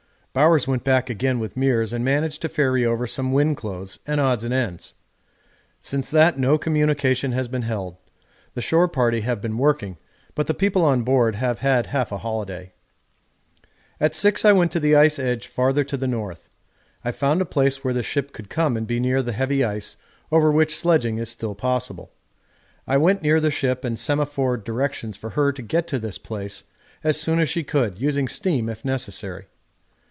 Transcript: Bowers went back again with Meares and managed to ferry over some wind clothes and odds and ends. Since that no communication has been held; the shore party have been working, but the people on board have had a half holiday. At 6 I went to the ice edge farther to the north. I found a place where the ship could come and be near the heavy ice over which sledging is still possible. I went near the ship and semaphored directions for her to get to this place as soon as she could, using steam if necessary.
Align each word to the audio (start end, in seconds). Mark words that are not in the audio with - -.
Bowers 0.33 0.65
went 0.65 0.85
back 0.85 1.09
again 1.09 1.39
with 1.41 1.57
Meares 1.57 1.91
and 1.91 2.05
managed 2.05 2.41
to 2.41 2.47
ferry 2.47 2.85
over 2.85 3.05
some 3.05 3.33
wind 3.33 3.57
clothes 3.57 3.99
and 4.07 4.21
odds 4.21 4.45
and 4.45 4.53
ends. 4.53 4.93
Since 5.81 6.09
that 6.09 6.39
no 6.39 6.57
communication 6.57 7.33
has 7.33 7.49
been 7.49 7.63
held; 7.63 7.97
the 8.53 8.61
shore 8.61 8.87
party 8.87 9.19
have 9.21 9.41
been 9.41 9.57
working, 9.57 9.97
but 10.33 10.47
the 10.47 10.53
people 10.53 10.85
on 10.85 11.03
board 11.03 11.35
have 11.35 11.59
had 11.59 11.87
a 11.87 11.89
half 11.89 12.11
holiday. 12.11 12.71
At 13.99 14.15
6 14.15 14.45
I 14.45 14.53
went 14.53 14.71
to 14.71 14.79
the 14.79 14.95
ice 14.95 15.19
edge 15.19 15.47
farther 15.47 15.83
to 15.83 15.97
the 15.97 16.07
north. 16.07 16.47
I 17.03 17.11
found 17.11 17.41
a 17.41 17.45
place 17.45 17.83
where 17.83 17.93
the 17.93 18.01
ship 18.01 18.31
could 18.31 18.49
come 18.49 18.77
and 18.77 18.87
be 18.87 19.01
near 19.01 19.21
the 19.21 19.33
heavy 19.33 19.65
ice 19.65 19.97
over 20.31 20.49
which 20.49 20.79
sledging 20.79 21.17
is 21.17 21.27
still 21.27 21.55
possible. 21.55 22.09
I 22.87 22.95
went 22.95 23.21
near 23.21 23.41
the 23.41 23.51
ship 23.51 23.83
and 23.83 23.99
semaphored 23.99 24.63
directions 24.63 25.17
for 25.17 25.31
her 25.31 25.51
to 25.51 25.61
get 25.61 25.87
to 25.87 25.99
this 25.99 26.17
place 26.17 26.63
as 27.03 27.19
soon 27.19 27.37
as 27.41 27.49
she 27.49 27.63
could, 27.65 27.99
using 27.99 28.29
steam 28.29 28.69
if 28.69 28.85
necessary. 28.85 29.47